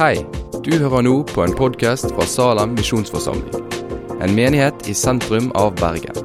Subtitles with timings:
[0.00, 0.14] Hei,
[0.64, 3.66] du hører nå på en podkast fra Salem misjonsforsamling.
[4.24, 6.16] En menighet i sentrum av Bergen.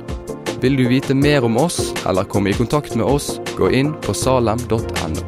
[0.63, 4.13] Vil du vite mer om oss eller komme i kontakt med oss, gå inn på
[4.15, 5.25] salem.no.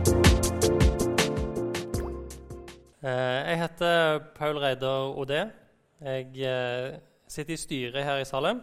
[3.03, 5.41] Eh, Jeg heter Paul Reidar Odé.
[5.99, 6.95] Jeg eh,
[7.27, 8.61] sitter i styret her i Salem.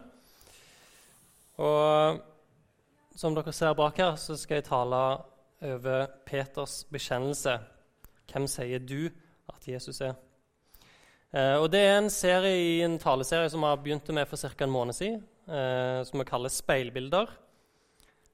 [1.61, 2.17] Og
[3.13, 5.03] som dere ser bak her, så skal jeg tale
[5.61, 7.59] over Peters bekjennelse.
[8.33, 9.11] Hvem sier du
[9.49, 10.15] at Jesus er?
[11.35, 14.63] Eh, og Det er en serie i en taleserie som vi begynt med for ca.
[14.63, 17.27] en måned siden, eh, som vi kaller Speilbilder.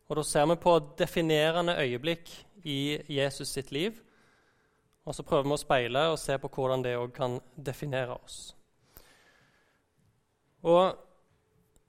[0.10, 3.92] Og Da ser vi på definerende øyeblikk i Jesus sitt liv.
[5.06, 8.56] Og så prøver vi å speile og se på hvordan det òg kan definere oss.
[10.64, 10.96] Og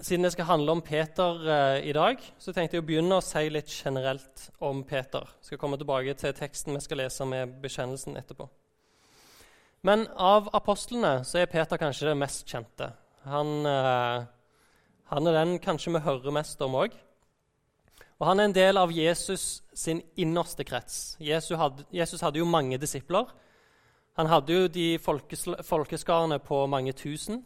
[0.01, 3.25] siden det skal handle om Peter eh, i dag, så tenkte jeg å begynne å
[3.25, 5.29] si litt generelt om Peter.
[5.39, 8.49] Jeg skal komme tilbake til teksten vi skal lese med bekjennelsen etterpå.
[9.83, 12.93] Men av apostlene så er Peter kanskje det mest kjente.
[13.27, 14.25] Han, eh,
[15.11, 16.95] han er den kanskje vi hører mest om òg.
[18.21, 21.17] Og han er en del av Jesus sin innerste krets.
[21.19, 23.27] Jesus hadde, Jesus hadde jo mange disipler.
[24.15, 27.43] Han hadde jo de folkeskarene på mange tusen.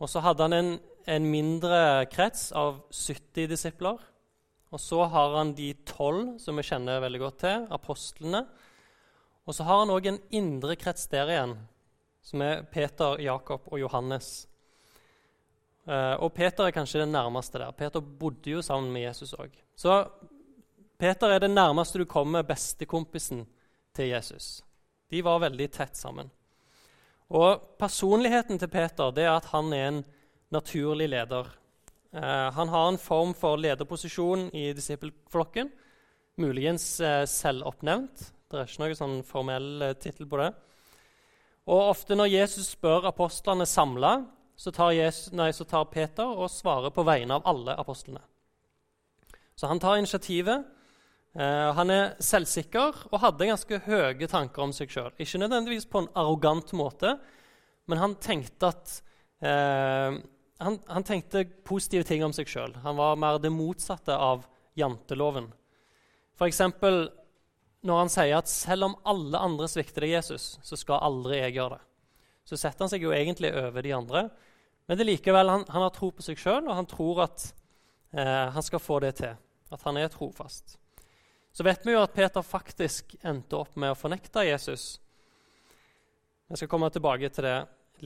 [0.00, 0.70] Og så hadde han en,
[1.04, 4.00] en mindre krets av 70 disipler.
[4.72, 8.46] Og så har han de tolv som vi kjenner veldig godt til, apostlene.
[9.48, 11.54] Og så har han òg en indre krets der igjen,
[12.20, 14.44] som er Peter, Jakob og Johannes.
[15.88, 17.72] Uh, og Peter er kanskje den nærmeste der.
[17.72, 19.56] Peter bodde jo sammen med Jesus òg.
[19.72, 20.02] Så
[21.00, 23.46] Peter er det nærmeste du kommer bestekompisen
[23.96, 24.60] til Jesus.
[25.08, 26.28] De var veldig tett sammen.
[27.32, 30.04] Og Personligheten til Peter det er at han er en
[30.52, 31.48] naturlig leder.
[32.12, 35.72] Uh, han har en form for lederposisjon i disippelflokken.
[36.36, 38.34] Muligens uh, selvoppnevnt.
[38.48, 40.48] Det er ikke noen sånn formell tittel på det.
[41.68, 44.22] Og Ofte når Jesus spør apostlene samla,
[44.58, 48.20] så så tar Peter og svarer på vegne av alle apostlene.
[49.54, 50.64] Så han tar initiativet.
[51.34, 55.12] Eh, han er selvsikker og hadde ganske høye tanker om seg sjøl.
[55.18, 57.18] Ikke nødvendigvis på en arrogant måte,
[57.86, 59.02] men han tenkte at
[59.44, 60.18] eh,
[60.58, 62.74] han, han, tenkte positive ting om seg sjøl.
[62.82, 64.46] Han var mer det motsatte av
[64.78, 65.52] janteloven.
[66.38, 66.62] F.eks.
[67.86, 71.58] når han sier at selv om alle andre svikter deg, Jesus, så skal aldri jeg
[71.58, 71.84] gjøre det.
[72.48, 74.24] Så setter han seg jo egentlig over de andre.
[74.88, 77.50] Men det er likevel, han, han har tro på seg sjøl, og han tror at
[78.16, 79.36] eh, han skal få det til.
[79.70, 80.78] At han er trofast.
[81.52, 84.96] Så vet vi jo at Peter faktisk endte opp med å fornekte Jesus.
[86.48, 87.58] Jeg skal komme tilbake til det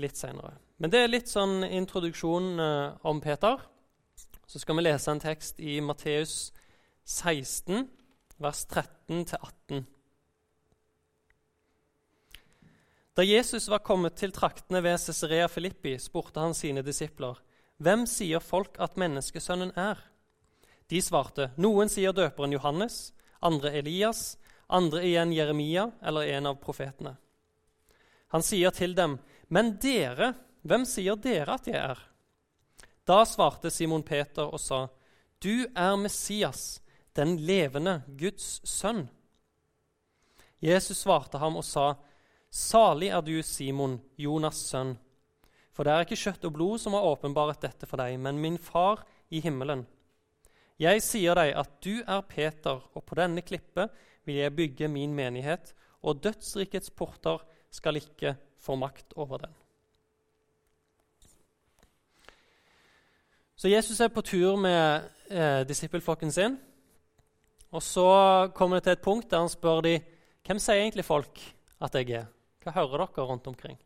[0.02, 0.56] litt seinere.
[0.82, 3.60] Men det er litt sånn introduksjon eh, om Peter.
[4.50, 6.50] Så skal vi lese en tekst i Matteus
[7.06, 7.86] 16,
[8.42, 9.84] vers 13-18.
[13.14, 17.36] Da Jesus var kommet til traktene ved Cesarea Filippi, spurte han sine disipler,
[17.76, 20.00] 'Hvem sier folk at menneskesønnen er?'
[20.88, 24.38] De svarte, 'Noen sier døperen Johannes, andre Elias,
[24.70, 27.16] andre igjen Jeremia eller en av profetene.'
[28.28, 32.08] Han sier til dem, 'Men dere, hvem sier dere at jeg er?'
[33.06, 34.88] Da svarte Simon Peter og sa,
[35.40, 36.80] 'Du er Messias,
[37.16, 39.08] den levende Guds sønn.'
[40.62, 41.94] Jesus svarte ham og sa,
[42.52, 44.98] Salig er du, Simon, Jonas' sønn.
[45.72, 48.58] For det er ikke kjøtt og blod som har åpenbart dette for deg, men min
[48.60, 49.86] far i himmelen.
[50.78, 53.90] Jeg sier deg at du er Peter, og på denne klippet
[54.28, 55.72] vil jeg bygge min menighet,
[56.02, 57.40] og dødsrikets porter
[57.72, 59.54] skal ikke få makt over den.
[63.56, 66.58] Så Jesus er på tur med eh, disippelflokken sin.
[67.72, 68.06] Og så
[68.54, 69.96] kommer det til et punkt der han spør de,
[70.46, 71.40] hvem sier egentlig folk
[71.82, 72.28] at jeg er.
[72.62, 73.78] Hva hører dere rundt omkring?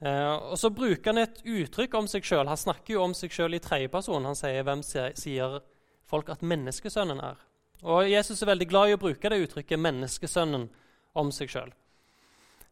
[0.00, 2.48] Eh, og Så bruker han et uttrykk om seg sjøl.
[2.48, 4.28] Han snakker jo om seg sjøl i tredjeperson.
[4.28, 5.60] Han sier hvem sier
[6.08, 7.40] folk at menneskesønnen er.
[7.82, 10.68] Og Jesus er veldig glad i å bruke det uttrykket 'menneskesønnen'
[11.16, 11.72] om seg sjøl.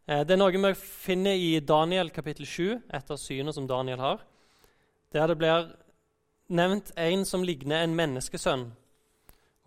[0.07, 4.21] Eh, det er noe vi finner i Daniel kapittel 7, etter synet som Daniel har,
[5.13, 5.77] der det blir
[6.49, 8.73] nevnt en som ligner en menneskesønn.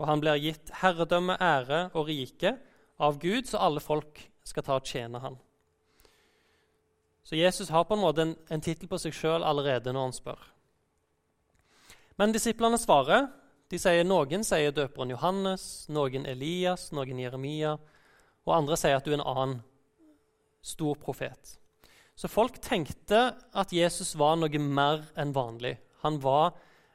[0.02, 2.56] Og han blir gitt herredømme, ære og rike
[3.02, 5.38] av Gud, så alle folk skal ta og tjene han.
[7.22, 10.16] Så Jesus har på en måte en, en tittel på seg sjøl allerede når han
[10.16, 10.42] spør.
[12.18, 13.30] Men disiplene svarer.
[13.72, 17.78] De sier Noen sier døperen Johannes, noen Elias, noen Jeremia,
[18.44, 19.62] og andre sier at du er en annen
[20.66, 21.56] stor profet.
[22.18, 23.22] Så folk tenkte
[23.54, 25.78] at Jesus var noe mer enn vanlig.
[26.04, 26.52] Han var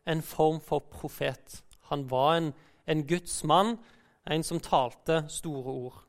[0.06, 1.62] en form for profet.
[1.88, 2.52] Han var en,
[2.86, 3.76] en Guds mann,
[4.26, 6.02] en som talte store ord.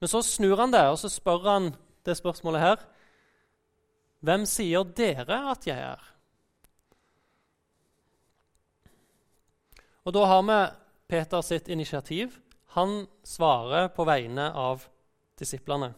[0.00, 1.72] Men så snur han det, og så spør han
[2.06, 2.80] det spørsmålet her.
[4.22, 6.08] Hvem sier dere at jeg er?
[10.02, 10.58] Og da har vi
[11.10, 12.38] Peter sitt initiativ.
[12.74, 14.88] Han svarer på vegne av
[15.38, 15.92] disiplene.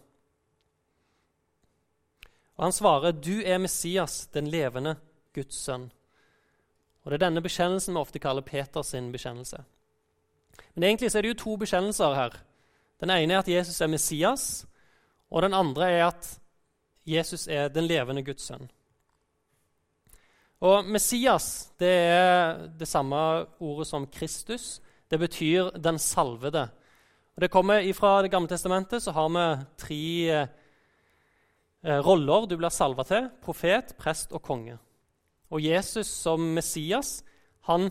[2.57, 4.97] Og Han svarer, 'Du er Messias, den levende
[5.35, 5.91] Guds sønn'.
[7.05, 9.65] Og Det er denne bekjennelsen vi ofte kaller Peters bekjennelse.
[10.75, 12.39] Men egentlig så er det jo to bekjennelser her.
[13.01, 14.67] Den ene er at Jesus er Messias,
[15.31, 16.41] og den andre er at
[17.07, 18.71] Jesus er den levende Guds sønn.
[20.65, 23.17] Og Messias det er det samme
[23.61, 24.81] ordet som Kristus.
[25.11, 26.69] Det betyr 'den salvede'.
[27.37, 30.47] Og det kommer Fra Det gamle testamentet så har vi tre
[31.85, 33.31] eh, roller du blir salva til.
[33.43, 34.79] Profet, prest og konge.
[35.53, 37.23] Og Jesus som Messias
[37.69, 37.91] han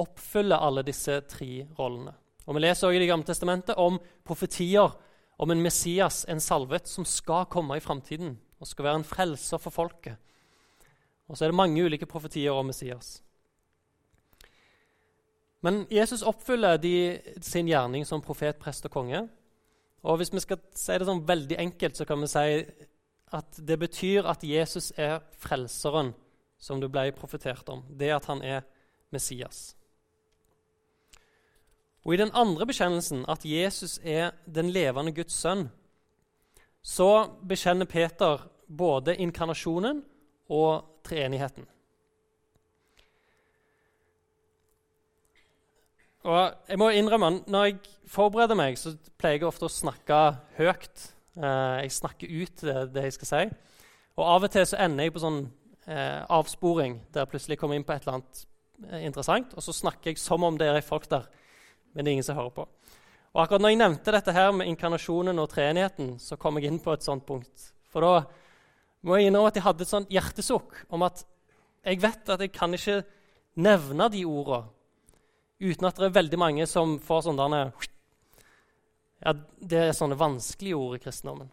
[0.00, 2.14] oppfyller alle disse tre rollene.
[2.46, 4.94] Og Vi leser også i Det gamle testamentet om profetier
[5.38, 9.58] om en Messias, en salvet, som skal komme i framtiden og skal være en frelser
[9.58, 10.16] for folket.
[11.28, 13.22] Og så er det mange ulike profetier om Messias.
[15.62, 19.28] Men Jesus oppfyller de, sin gjerning som profet, prest og konge.
[20.02, 22.64] Og Hvis vi skal si det sånn veldig enkelt, så kan vi si
[23.32, 26.12] at det betyr at Jesus er frelseren
[26.62, 27.82] som det ble profetert om.
[27.90, 28.62] Det at han er
[29.10, 29.72] Messias.
[32.02, 35.68] Og I den andre bekjennelsen, at Jesus er den levende Guds sønn,
[36.82, 40.02] så bekjenner Peter både inkarnasjonen
[40.50, 41.66] og treenigheten.
[46.22, 51.14] Og jeg må innrømme, Når jeg forbereder meg, så pleier jeg ofte å snakke høyt.
[51.36, 53.56] Eh, jeg snakker ut det, det, jeg skal si.
[54.16, 55.42] Og Av og til så ender jeg på sånn
[55.86, 58.42] eh, avsporing der jeg plutselig kommer inn på et eller annet
[58.88, 61.28] eh, interessant, og så snakker jeg som om det er folk der
[61.92, 62.66] men det er ingen som hører på.
[63.32, 66.80] Og akkurat når jeg nevnte dette her med inkarnasjonen og treenigheten, så kom jeg inn
[66.84, 67.68] på et sånt punkt.
[67.92, 68.24] For da
[69.04, 71.24] må jeg innrømme at jeg hadde et sånt hjertesukk om at
[71.82, 73.00] jeg vet at jeg kan ikke
[73.60, 74.70] nevne de ordene
[75.62, 77.58] uten at det er veldig mange som får sånne
[79.22, 81.50] ja, Det er sånne vanskelige ord i kristendommen.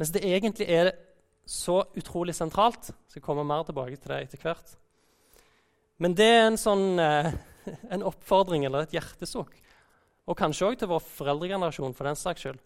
[0.00, 0.92] Mens det egentlig er
[1.46, 2.90] så utrolig sentralt.
[2.90, 4.74] Jeg skal komme mer tilbake til det etter hvert.
[6.02, 7.30] Men det er en sånn eh,
[7.94, 9.54] en oppfordring eller et hjertesukk.
[10.26, 11.94] Og kanskje òg til vår foreldregenerasjon.
[11.94, 12.58] for den saks skyld.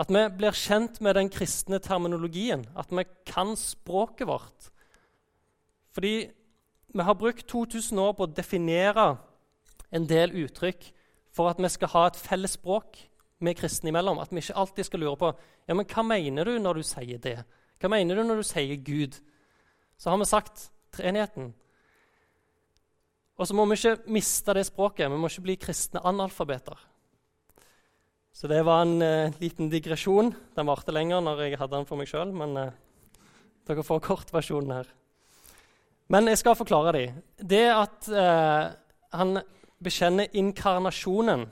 [0.00, 4.70] At vi blir kjent med den kristne terminologien, at vi kan språket vårt.
[5.92, 6.30] Fordi
[6.94, 9.18] vi har brukt 2000 år på å definere
[9.92, 10.88] en del uttrykk
[11.32, 12.96] for at vi skal ha et felles språk
[13.40, 14.18] med kristne imellom.
[14.18, 15.32] At vi ikke alltid skal lure på
[15.68, 17.42] ja, men hva mener du når du sier det.
[17.82, 19.16] Hva mener du når du sier Gud?
[19.98, 21.48] Så har vi sagt treenigheten.
[23.34, 25.10] Og så må vi ikke miste det språket.
[25.10, 26.78] Vi må ikke bli kristne analfabeter.
[28.30, 30.30] Så det var en uh, liten digresjon.
[30.54, 32.70] Den varte lenger når jeg hadde den for meg sjøl, men uh,
[33.66, 34.92] dere får kortversjonen her.
[36.06, 37.18] Men jeg skal forklare dem.
[37.42, 38.70] Det at uh,
[39.10, 39.42] han
[39.82, 41.48] bekjenner inkarnasjonen,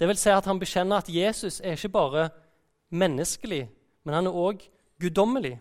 [0.00, 2.30] det vil si at han bekjenner at Jesus er ikke bare
[2.96, 3.66] menneskelig,
[4.08, 4.64] men han er òg
[5.04, 5.58] guddommelig.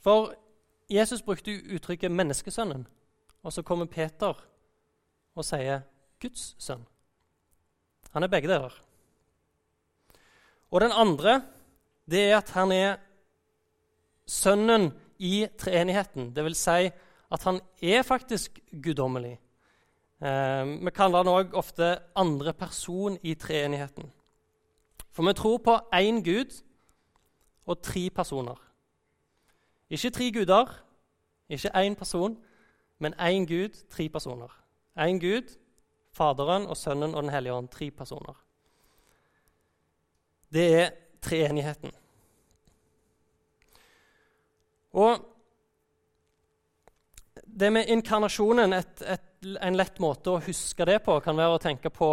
[0.00, 0.32] For
[0.90, 2.86] Jesus brukte uttrykket 'menneskesønnen',
[3.42, 4.34] og så kommer Peter
[5.34, 5.80] og sier
[6.20, 6.86] 'Guds sønn'.
[8.10, 8.82] Han er begge deler.
[10.70, 11.42] Og den andre
[12.10, 12.96] det er at han er
[14.26, 16.36] sønnen i treenigheten.
[16.36, 16.90] Det vil si
[17.30, 19.38] at han er faktisk guddommelig.
[20.22, 24.10] Eh, vi kaller han òg ofte andre person i treenigheten.
[25.10, 26.62] For vi tror på én Gud
[27.66, 28.58] og tre personer.
[29.90, 30.84] Ikke tre guder,
[31.48, 32.38] ikke én person,
[32.98, 34.52] men én Gud, tre personer.
[34.98, 35.56] Én Gud,
[36.12, 37.68] Faderen og Sønnen og Den hellige ånd.
[37.68, 38.34] Tre personer.
[40.52, 40.90] Det er
[41.22, 41.90] treenigheten.
[44.92, 45.26] Og
[47.46, 49.28] det med inkarnasjonen, et, et,
[49.62, 52.08] en lett måte å huske det på, kan være å tenke på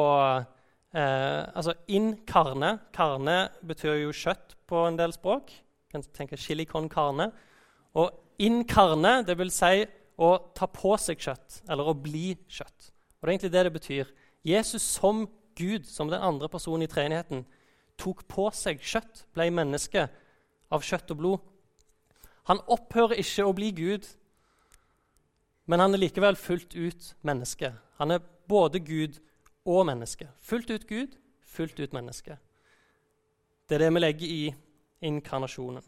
[0.93, 2.77] eh, altså inkarne.
[2.93, 5.51] Karne betyr jo kjøtt på en del språk.
[5.51, 7.31] Du kan tenke chili con carne.
[7.95, 9.86] Og det vil si
[10.17, 12.91] å ta på seg kjøtt, eller å bli kjøtt.
[13.17, 14.13] Og Det er egentlig det det betyr.
[14.43, 17.45] Jesus som Gud, som den andre personen i treenigheten,
[17.97, 20.07] tok på seg kjøtt, ble menneske
[20.71, 21.39] av kjøtt og blod.
[22.47, 24.05] Han opphører ikke å bli Gud,
[25.67, 27.74] men han er likevel fullt ut menneske.
[27.97, 29.17] Han er både Gud
[29.65, 30.29] og menneske.
[30.39, 32.38] Fullt ut Gud, fullt ut menneske.
[33.67, 34.43] Det er det vi legger i
[35.07, 35.83] inkarnasjonen.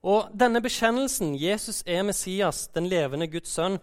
[0.00, 3.78] Og denne bekjennelsen, Jesus er Messias, den levende Guds sønn,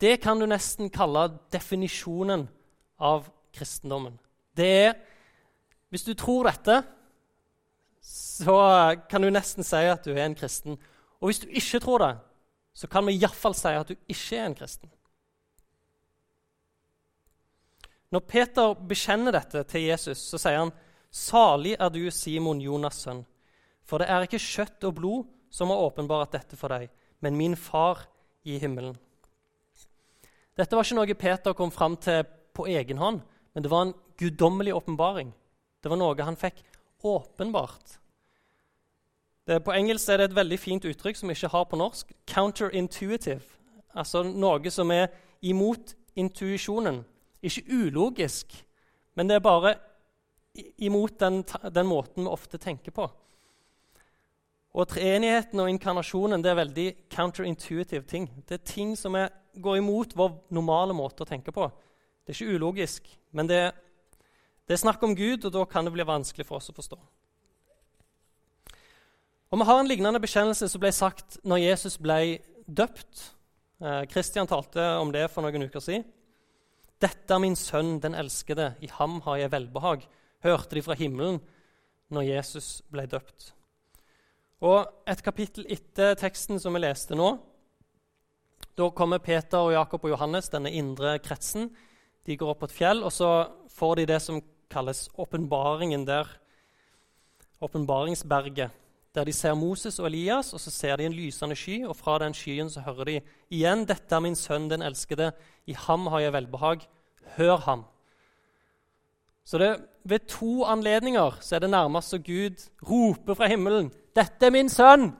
[0.00, 2.46] det kan du nesten kalle definisjonen
[2.98, 4.18] av kristendommen.
[4.56, 4.94] Det er
[5.92, 6.78] Hvis du tror dette,
[8.00, 10.78] så kan du nesten si at du er en kristen.
[11.20, 12.14] Og hvis du ikke tror det,
[12.72, 14.88] så kan vi iallfall si at du ikke er en kristen.
[18.08, 20.72] Når Peter bekjenner dette til Jesus, så sier han,
[21.12, 23.26] 'Salig er du, Simon, Jonas' sønn.'
[23.84, 26.88] For det er ikke kjøtt og blod som har åpenbart dette for deg,
[27.20, 28.06] men min far
[28.44, 28.96] i himmelen.
[30.56, 33.20] Dette var ikke noe Peter kom fram til på egen hånd,
[33.52, 35.32] men det var en guddommelig åpenbaring.
[35.82, 36.62] Det var noe han fikk
[37.04, 37.98] åpenbart.
[39.46, 42.12] Det, på engelsk er det et veldig fint uttrykk som vi ikke har på norsk.
[42.30, 43.42] Counterintuitive.
[43.94, 45.08] Altså noe som er
[45.42, 47.02] imot intuisjonen.
[47.42, 48.54] Ikke ulogisk,
[49.16, 49.74] men det er bare
[50.54, 51.42] imot den,
[51.72, 53.06] den måten vi ofte tenker på.
[54.72, 58.28] Og Treenigheten og inkarnasjonen det er veldig counterintuitive ting.
[58.48, 61.66] Det er ting som er, går imot vår normale måte å tenke på.
[62.22, 63.60] Det er ikke ulogisk, men det,
[64.64, 67.00] det er snakk om Gud, og da kan det bli vanskelig for oss å forstå.
[69.52, 73.26] Og Vi har en lignende bekjennelse som ble sagt når Jesus ble døpt.
[74.08, 76.06] Kristian eh, talte om det for noen uker siden.
[77.02, 78.76] 'Dette er min sønn, den elskede.
[78.80, 80.06] I ham har jeg velbehag',
[80.44, 81.40] hørte de fra himmelen
[82.12, 83.52] når Jesus ble døpt.
[84.62, 87.32] Og Et kapittel etter teksten som vi leste nå,
[88.78, 91.68] da kommer Peter og Jakob og Johannes, denne indre kretsen.
[92.24, 94.38] De går opp på et fjell, og så får de det som
[94.72, 96.30] kalles åpenbaringen der.
[97.60, 98.70] Åpenbaringsberget
[99.12, 102.16] der de ser Moses og Elias, og så ser de en lysende sky, og fra
[102.18, 103.20] den skyen så hører de
[103.50, 105.32] igjen 'Dette er min sønn, den elskede.
[105.66, 106.88] I ham har jeg velbehag.
[107.36, 107.84] Hør ham.'
[109.44, 109.72] Så det,
[110.04, 114.68] Ved to anledninger så er det nærmest så Gud roper fra himmelen 'Dette er min
[114.68, 115.12] sønn!'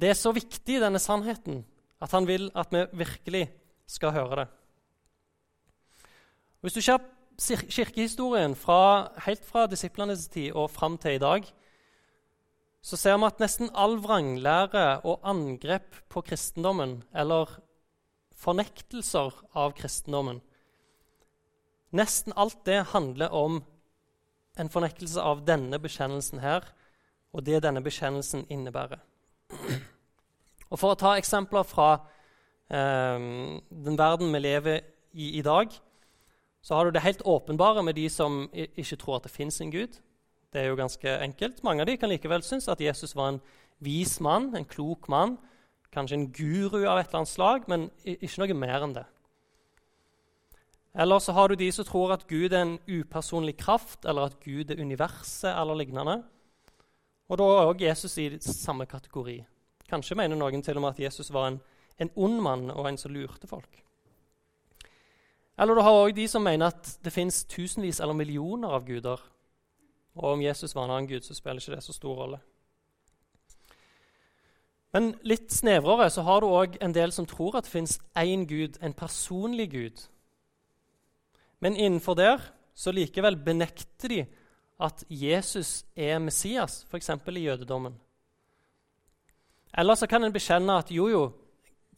[0.00, 1.64] Det er så viktig, denne sannheten,
[2.00, 3.50] at han vil at vi virkelig
[3.86, 4.48] skal høre det.
[6.60, 11.44] Hvis du ser kirkehistorien fra, helt fra disiplenes tid og fram til i dag,
[12.82, 17.60] så ser vi at nesten all vranglære og angrep på kristendommen, eller
[18.32, 20.40] fornektelser av kristendommen
[21.90, 23.62] Nesten alt det handler om
[24.58, 26.64] en fornektelse av denne bekjennelsen her,
[27.32, 29.00] og det denne bekjennelsen innebærer.
[30.70, 31.90] Og For å ta eksempler fra
[32.70, 33.18] eh,
[33.70, 34.82] den verden vi lever
[35.12, 35.72] i i dag,
[36.62, 39.72] så har du det helt åpenbare med de som ikke tror at det fins en
[39.72, 39.96] Gud.
[40.52, 41.62] Det er jo ganske enkelt.
[41.64, 43.40] Mange av de kan likevel synes at Jesus var en
[43.80, 45.38] vis mann, en klok mann.
[45.90, 49.06] Kanskje en guru av et eller annet slag, men ikke noe mer enn det.
[50.94, 54.40] Eller så har du de som tror at Gud er en upersonlig kraft, eller at
[54.40, 56.22] Gud er universet eller lignende.
[57.28, 59.44] Og da er også Jesus i samme kategori.
[59.90, 61.60] Kanskje mener noen til og med at Jesus var en,
[61.98, 63.84] en ond mann og en som lurte folk.
[65.60, 69.20] Eller du har også de som mener at det fins tusenvis eller millioner av guder,
[70.14, 72.38] og om Jesus var en annen gud, så spiller ikke det så stor rolle.
[74.92, 78.46] Men litt snevrere så har du òg en del som tror at det fins én
[78.48, 80.00] gud, en personlig gud.
[81.60, 82.40] Men innenfor der
[82.74, 84.20] så likevel benekter de
[84.80, 87.10] at Jesus er Messias, f.eks.
[87.10, 87.94] i jødedommen.
[89.78, 91.24] Eller så kan en bekjenne at jo, jo,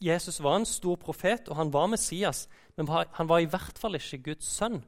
[0.01, 3.95] Jesus var en stor profet, og han var Messias, men han var i hvert fall
[3.95, 4.81] ikke Guds sønn,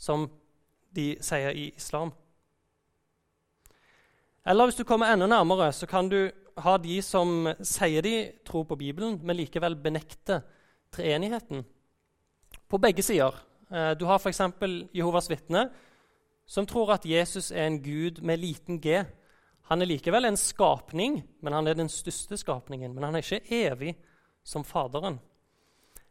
[0.00, 0.30] som
[0.96, 2.12] de sier i islam.
[4.46, 8.64] Eller hvis du kommer enda nærmere, så kan du ha de som sier de tror
[8.64, 10.42] på Bibelen, men likevel benekter
[10.92, 11.62] treenigheten.
[12.68, 13.36] På begge sider.
[13.72, 14.40] Eh, du har f.eks.
[14.92, 15.70] Jehovas vitne,
[16.46, 19.00] som tror at Jesus er en gud med liten g.
[19.70, 22.92] Han er likevel en skapning, men han er den største skapningen.
[22.94, 23.94] Men han er ikke evig
[24.44, 25.20] som Faderen.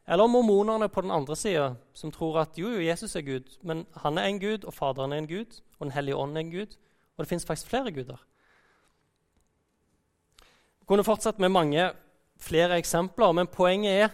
[0.07, 3.85] Eller mormonerne på den andre sida, som tror at jo, jo, Jesus er Gud, men
[4.01, 6.51] han er en gud, og Faderen er en gud, og Den hellige ånd er en
[6.51, 6.77] gud.
[7.17, 8.17] Og det fins faktisk flere guder.
[10.79, 11.91] Vi kunne fortsatt med mange
[12.39, 14.09] flere eksempler, men poenget er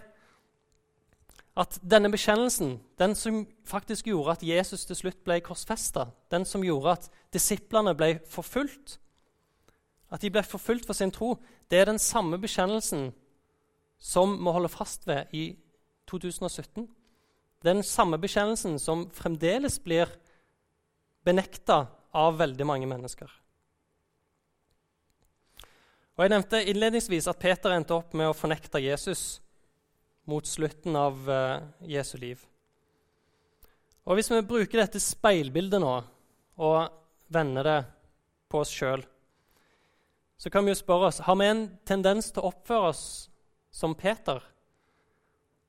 [1.57, 6.63] at denne bekjennelsen, den som faktisk gjorde at Jesus til slutt ble korsfesta, den som
[6.65, 8.99] gjorde at disiplene ble forfulgt,
[10.13, 11.33] at de ble forfulgt for sin tro,
[11.71, 13.09] det er den samme bekjennelsen
[13.97, 15.49] som vi holder fast ved i
[16.07, 16.85] 2017.
[17.65, 20.13] Den samme bekjennelsen som fremdeles blir
[21.25, 23.27] benekta av veldig mange mennesker.
[26.17, 29.41] Og Jeg nevnte innledningsvis at Peter endte opp med å fornekte Jesus
[30.27, 32.41] mot slutten av uh, Jesu liv.
[34.07, 35.93] Og Hvis vi bruker dette speilbildet nå
[36.63, 36.77] og
[37.31, 37.79] vender det
[38.51, 39.03] på oss sjøl,
[40.37, 43.05] så kan vi jo spørre oss har vi en tendens til å oppføre oss
[43.73, 44.39] som Peter.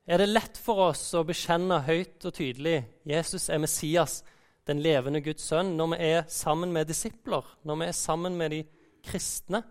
[0.08, 4.22] Er det lett for oss å bekjenne høyt og tydelig Jesus er Messias,
[4.68, 8.54] den levende Guds sønn, når vi er sammen med disipler, når vi er sammen med
[8.54, 8.62] de
[9.04, 9.62] kristne?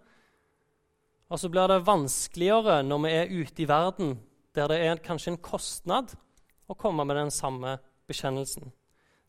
[1.28, 4.18] Og så blir det vanskeligere når vi er ute i verden,
[4.58, 6.16] der det er kanskje en kostnad
[6.68, 7.78] å komme med den samme
[8.10, 8.72] bekjennelsen.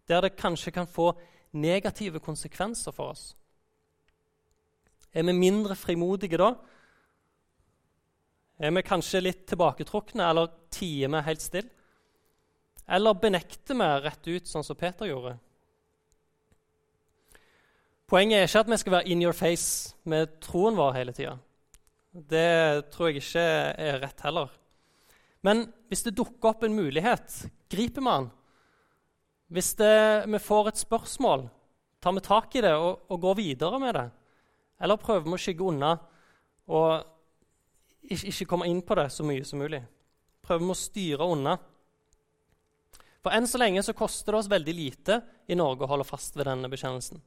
[0.08, 1.12] Der det kanskje kan få
[1.52, 3.34] negative konsekvenser for oss.
[5.12, 6.52] Er vi mindre frimodige da?
[8.58, 11.70] Er vi kanskje litt tilbaketrukne, eller tier vi helt stille?
[12.88, 15.36] Eller benekter vi rett ut, sånn som Peter gjorde?
[18.08, 21.34] Poenget er ikke at vi skal være in your face med troen vår hele tida.
[22.08, 23.44] Det tror jeg ikke
[23.84, 24.48] er rett heller.
[25.46, 28.30] Men hvis det dukker opp en mulighet, griper vi den.
[29.54, 31.46] Hvis det, vi får et spørsmål,
[32.02, 34.08] tar vi tak i det og, og går videre med det?
[34.82, 35.94] Eller prøver vi å skygge unna
[36.68, 36.90] og
[38.08, 39.80] ikke, ikke komme inn på det så mye som mulig?
[40.44, 41.56] Prøver vi å styre unna?
[43.24, 46.36] For enn så lenge så koster det oss veldig lite i Norge å holde fast
[46.38, 47.22] ved denne bekjennelsen.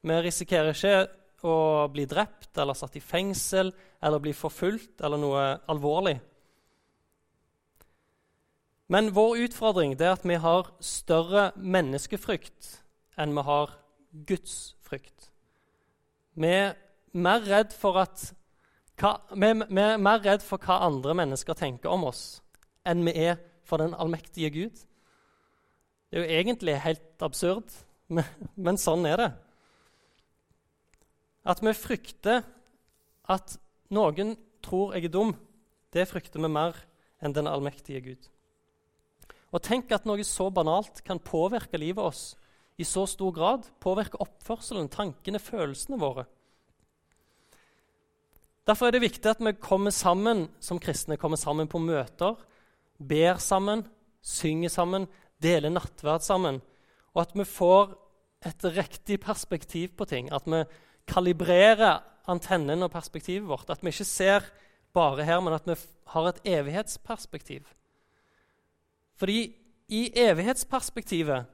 [0.00, 5.44] Vi risikerer ikke å bli drept eller satt i fengsel eller bli forfulgt eller noe
[5.72, 6.18] alvorlig.
[8.90, 12.80] Men vår utfordring er at vi har større menneskefrykt
[13.20, 13.76] enn vi har
[14.26, 15.28] gudsfrykt.
[16.34, 16.72] Vi er
[17.14, 18.00] mer redd for
[20.24, 22.40] redd for hva andre mennesker tenker om oss,
[22.82, 24.82] enn vi er for den allmektige Gud.
[26.10, 27.70] Det er jo egentlig helt absurd,
[28.14, 29.30] men, men sånn er det.
[31.46, 32.42] At vi frykter
[33.30, 33.54] at
[33.94, 34.34] noen
[34.66, 35.32] tror jeg er dum,
[35.94, 36.74] det frykter vi mer
[37.22, 38.30] enn den allmektige Gud.
[39.50, 42.22] Og tenk at noe så banalt kan påvirke livet oss
[42.80, 43.66] i så stor grad.
[43.82, 46.26] Påvirke oppførselen, tankene, følelsene våre.
[48.68, 52.36] Derfor er det viktig at vi kommer sammen som kristne, kommer sammen på møter,
[53.00, 53.82] ber sammen,
[54.22, 55.08] synger sammen,
[55.42, 56.60] deler nattverd sammen,
[57.16, 57.96] og at vi får
[58.46, 60.30] et riktig perspektiv på ting.
[60.32, 60.62] At vi
[61.10, 63.70] kalibrerer antennen og perspektivet vårt.
[63.72, 64.46] At vi ikke ser
[64.94, 65.76] bare her, men at vi
[66.14, 67.66] har et evighetsperspektiv.
[69.20, 69.40] Fordi
[69.92, 71.44] i evighetsperspektivet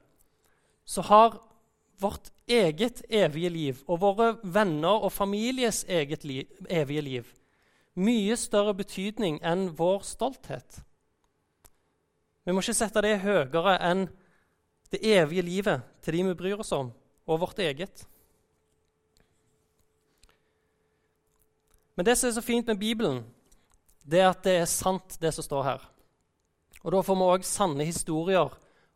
[0.87, 1.41] så har
[1.99, 7.33] vårt eget evige liv og våre venner og families eget liv, evige liv
[7.97, 10.81] mye større betydning enn vår stolthet.
[12.45, 14.05] Vi må ikke sette det høyere enn
[14.93, 16.93] det evige livet til de vi bryr oss om,
[17.27, 18.05] og vårt eget.
[21.97, 23.23] Men det som er så fint med Bibelen,
[24.05, 25.87] det er at det er sant, det som står her.
[26.87, 28.53] Og da får vi òg sanne historier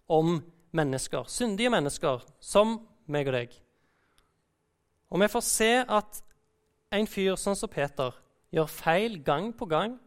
[0.07, 0.37] om
[0.71, 2.77] mennesker, syndige mennesker, som
[3.11, 3.57] meg og deg.
[5.11, 6.21] Og vi får se at
[6.95, 8.15] en fyr sånn som Peter
[8.55, 9.97] gjør feil gang på gang,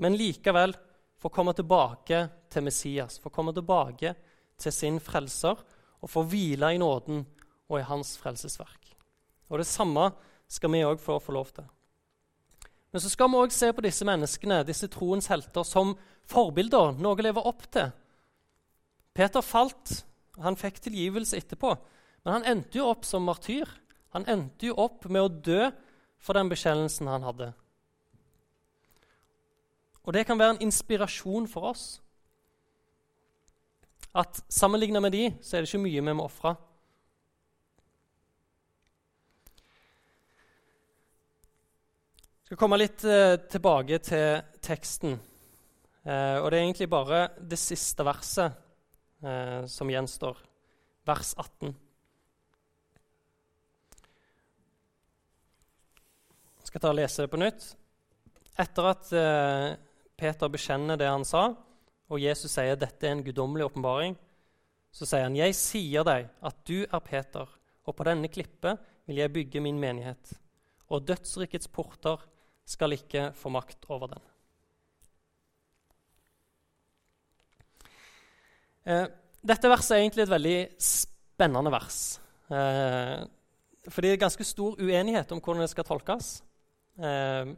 [0.00, 0.72] men likevel
[1.20, 4.14] får komme tilbake til Messias, får komme tilbake
[4.56, 5.60] til sin frelser
[6.00, 7.26] og får hvile i nåden
[7.68, 8.94] og i hans frelsesverk.
[9.52, 10.12] Og Det samme
[10.48, 11.68] skal vi òg få, lov til.
[12.92, 15.92] Men så skal vi òg se på disse menneskene, disse troens helter, som
[16.28, 17.90] forbilder, noe å leve opp til.
[19.16, 20.02] Peter falt.
[20.38, 21.72] Han fikk tilgivelse etterpå,
[22.22, 23.66] men han endte jo opp som martyr.
[24.14, 25.64] Han endte jo opp med å dø
[26.22, 27.48] for den bekjennelsen han hadde.
[30.06, 31.82] Og det kan være en inspirasjon for oss.
[34.16, 36.54] At sammenlignet med de, så er det ikke mye vi må ofre.
[42.48, 45.18] Skal komme litt eh, tilbake til teksten.
[46.00, 48.54] Eh, og det er egentlig bare det siste verset
[49.20, 50.38] eh, som gjenstår.
[51.04, 51.74] Vers 18.
[56.56, 57.66] Jeg skal ta og lese det på nytt.
[58.64, 59.12] Etter at
[60.18, 61.44] Peter bekjenner det han sa,
[62.08, 64.16] og Jesus sier dette er en guddommelig åpenbaring,
[64.90, 67.46] så sier han, 'Jeg sier deg at du er Peter,
[67.84, 70.32] og på denne klippet vil jeg bygge min menighet.'
[70.88, 72.24] Og dødsrikets porter
[72.68, 74.26] skal ikke få makt over den.
[78.88, 79.06] Eh,
[79.44, 81.98] dette verset er egentlig et veldig spennende vers.
[82.48, 83.16] Eh,
[83.88, 86.30] for det er ganske stor uenighet om hvordan det skal tolkes.
[86.98, 87.52] Eh,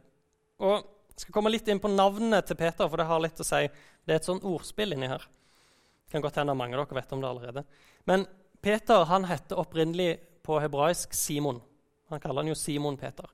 [0.61, 3.47] og jeg skal komme litt inn på navnet til Peter, for det har litt å
[3.47, 3.63] si.
[4.05, 5.23] Det er et sånn ordspill inni her.
[6.05, 7.65] Det kan godt hende mange av dere vet om det allerede.
[8.09, 8.25] Men
[8.61, 11.61] Peter han heter opprinnelig på hebraisk Simon.
[12.11, 13.27] Han kaller han jo Simon Peter.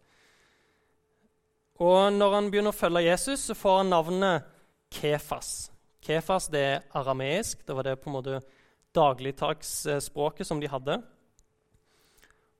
[1.77, 4.47] Og når han begynner å følge Jesus, så får han navnet
[4.93, 5.69] Kefas.
[6.01, 7.61] Kefas det er arameisk.
[7.67, 8.39] Det var det på en måte
[8.97, 10.97] dagligtaksspråket som de hadde.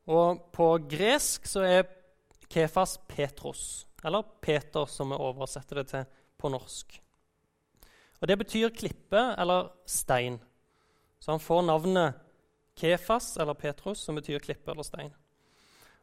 [0.08, 1.90] Og på gresk så er
[2.48, 6.06] Kefas Petros, eller Peter, som vi oversetter det til
[6.40, 7.02] på norsk.
[8.22, 10.40] Og Det betyr klippe eller stein.
[11.20, 12.14] Så han får navnet
[12.78, 15.12] Kefas eller Petros, som betyr klippe eller stein.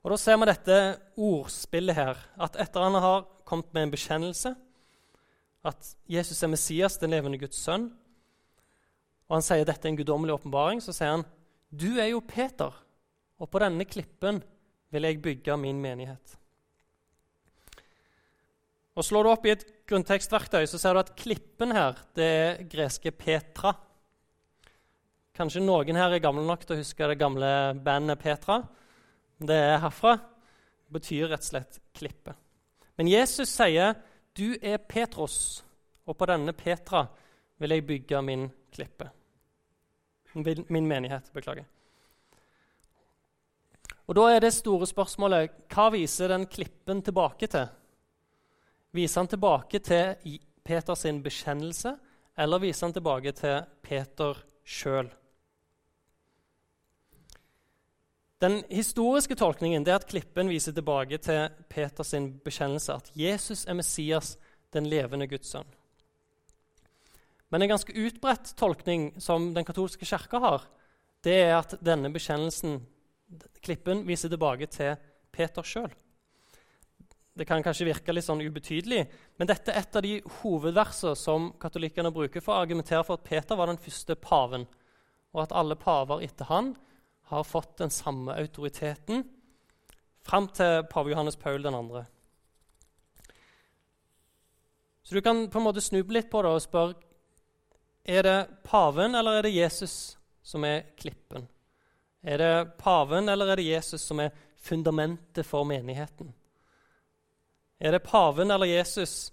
[0.05, 0.79] Og Da ser vi dette
[1.17, 2.19] ordspillet her.
[2.37, 4.55] At etter han har kommet med en bekjennelse,
[5.64, 7.88] at Jesus er Messias, den levende Guds sønn,
[9.25, 11.25] og han sier dette er en guddommelig åpenbaring, så sier han
[11.73, 12.75] du er jo Peter,
[13.40, 14.43] og på denne klippen
[14.93, 16.37] vil jeg bygge min menighet.
[18.95, 22.62] Og Slår du opp i et grunntekstverktøy, så ser du at klippen her det er
[22.71, 23.73] greske Petra.
[25.35, 27.49] Kanskje noen her er gamle nok til å huske det gamle
[27.83, 28.61] bandet Petra.
[29.38, 30.16] Det er herfra.
[30.85, 32.35] Det betyr rett og slett klippe.
[32.97, 33.94] Men Jesus sier,
[34.35, 35.64] 'Du er Petros,
[36.07, 37.07] og på denne Petra
[37.59, 39.11] vil jeg bygge min klippe.'
[40.68, 41.31] Min menighet.
[41.33, 41.64] Beklager.
[44.07, 47.68] Og Da er det store spørsmålet hva viser den klippen tilbake til?
[48.92, 51.97] Viser han tilbake til Peters bekjennelse,
[52.37, 55.09] eller viser han tilbake til Peter sjøl?
[58.42, 64.35] Den historiske tolkningen er at klippen viser tilbake til Peters bekjennelse, at Jesus er Messias,
[64.75, 65.68] den levende Guds sønn.
[67.55, 70.64] Men en ganske utbredt tolkning som den katolske kirka har,
[71.23, 72.81] det er at denne bekjennelsen,
[73.62, 74.97] klippen, viser tilbake til
[75.33, 75.92] Peter sjøl.
[77.35, 79.05] Det kan kanskje virke litt sånn ubetydelig,
[79.38, 83.27] men dette er et av de hovedversene som katolikkene bruker for å argumentere for at
[83.27, 84.66] Peter var den første paven,
[85.35, 86.75] og at alle paver etter han
[87.25, 89.25] har fått den samme autoriteten
[90.25, 92.05] fram til pave Johannes Paul 2.
[95.03, 96.95] Så du kan på en måte snuble litt på det og spørre
[98.05, 101.47] er det paven eller er det Jesus som er klippen.
[102.23, 106.33] Er det paven eller er det Jesus som er fundamentet for menigheten?
[107.81, 109.33] Er det paven eller Jesus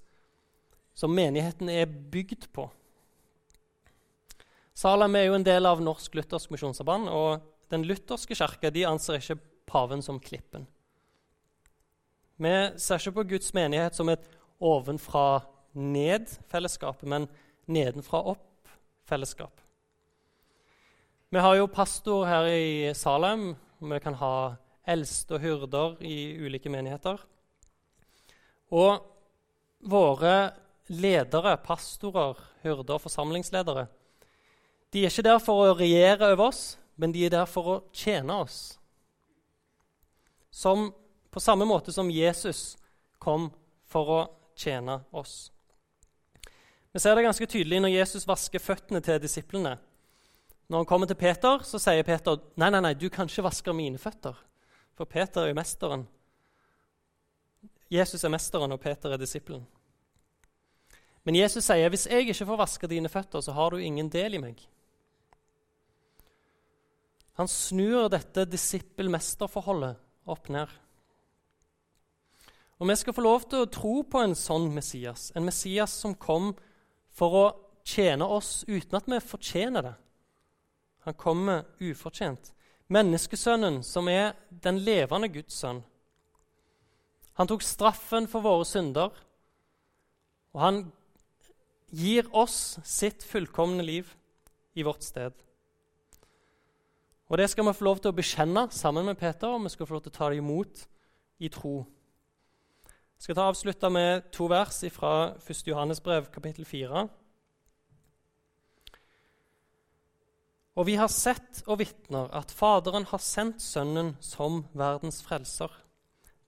[0.94, 2.70] som menigheten er bygd på?
[4.74, 9.40] Salem er jo en del av Norsk Luthersk Misjonsforbund, og den lutherske kirke anser ikke
[9.70, 10.68] paven som klippen.
[12.42, 14.30] Vi ser ikke på Guds menighet som et
[14.62, 17.28] ovenfra-ned-fellesskap, men
[17.70, 19.62] nedenfra-opp-fellesskap.
[21.32, 23.56] Vi har jo pastor her i Salem.
[23.80, 24.56] Vi kan ha
[24.90, 27.22] eldste og hyrder i ulike menigheter.
[28.74, 29.00] Og
[29.80, 30.52] våre
[30.92, 33.86] ledere, pastorer, hyrder og forsamlingsledere,
[34.92, 37.80] de er ikke der for å regjere over oss, men de er der for å
[37.96, 38.60] tjene oss.
[40.52, 40.90] Som,
[41.32, 42.76] på samme måte som Jesus
[43.22, 43.50] kom
[43.88, 44.22] for å
[44.58, 45.52] tjene oss.
[46.92, 49.78] Vi ser det ganske tydelig når Jesus vasker føttene til disiplene.
[50.68, 53.76] Når han kommer til Peter, så sier Peter nei, nei, nei, du kan ikke vaske
[53.76, 54.36] mine føtter.
[54.96, 56.06] For Peter er mesteren.
[57.92, 59.66] Jesus er mesteren, og Peter er disippelen.
[61.28, 64.38] Men Jesus sier hvis jeg ikke får vaske dine føtter, så har du ingen del
[64.38, 64.64] i meg.
[67.40, 70.68] Han snur dette disippel-mester-forholdet opp ned.
[72.82, 76.16] Og Vi skal få lov til å tro på en sånn Messias, en Messias som
[76.16, 76.56] kom
[77.14, 77.44] for å
[77.86, 79.94] tjene oss uten at vi fortjener det.
[81.06, 82.52] Han kommer ufortjent.
[82.92, 85.84] Menneskesønnen, som er den levende Guds sønn.
[87.40, 89.14] Han tok straffen for våre synder,
[90.52, 90.82] og han
[91.96, 94.10] gir oss sitt fullkomne liv
[94.76, 95.34] i vårt sted.
[97.32, 99.88] Og Det skal vi få lov til å bekjenne sammen med Peter, og vi skal
[99.88, 100.82] få lov til å ta det imot
[101.40, 101.86] i tro.
[102.84, 105.62] Jeg skal ta avslutte med to vers fra 1.
[105.70, 107.06] Johannes brev, kapittel 4.
[110.76, 115.72] Og vi har sett og vitner at Faderen har sendt Sønnen som verdens frelser.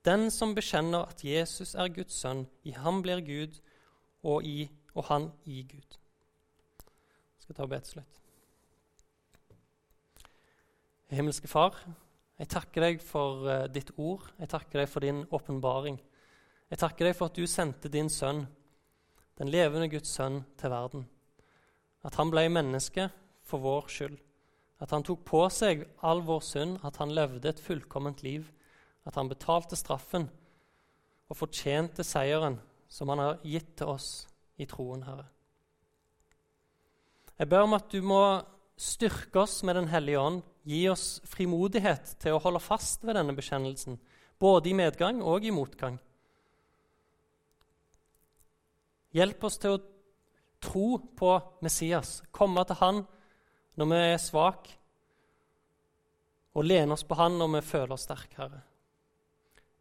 [0.04, 3.56] Den som bekjenner at Jesus er Guds sønn, i ham blir Gud,
[4.22, 5.96] og, i, og han i Gud.
[6.76, 8.23] Jeg skal ta og be til slutt.
[11.12, 11.76] Himmelske Far,
[12.40, 14.24] jeg takker deg for uh, ditt ord.
[14.40, 15.98] Jeg takker deg for din åpenbaring.
[16.72, 18.46] Jeg takker deg for at du sendte din sønn,
[19.38, 21.04] den levende Guds sønn, til verden.
[22.04, 23.10] At han ble menneske
[23.44, 24.16] for vår skyld.
[24.82, 28.48] At han tok på seg all vår synd, at han levde et fullkomment liv.
[29.06, 30.26] At han betalte straffen
[31.28, 32.58] og fortjente seieren
[32.90, 34.08] som han har gitt til oss
[34.60, 35.28] i troen, Herre.
[37.38, 38.22] Jeg ber om at du må
[38.78, 43.36] styrke oss med Den hellige ånd, gi oss frimodighet til å holde fast ved denne
[43.36, 43.98] bekjennelsen,
[44.40, 45.98] både i medgang og i motgang.
[49.14, 49.82] Hjelp oss til å
[50.64, 53.04] tro på Messias, komme til Han
[53.78, 54.80] når vi er svake,
[56.54, 58.62] og lene oss på Han når vi føler oss sterke, Herre.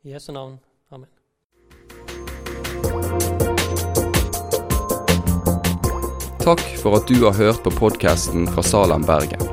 [0.03, 0.59] I Jesu navn.
[0.91, 1.09] Amen.
[6.43, 9.52] Takk for at du har hørt på podkasten fra Salem, Bergen.